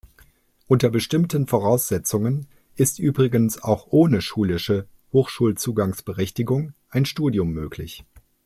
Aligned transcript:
Unter 0.65 0.89
bestimmten 0.89 1.45
Voraussetzungen 1.45 2.47
ist 2.75 2.97
übrigens 2.97 3.61
auch 3.61 3.85
ohne 3.91 4.23
schulische 4.23 4.87
Hochschulzugangsberechtigung 5.13 6.73
ein 6.89 7.05
Studium 7.05 7.51
möglich. 7.51 8.03